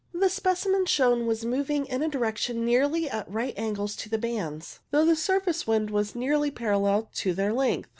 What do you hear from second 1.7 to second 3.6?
in a direction nearly at right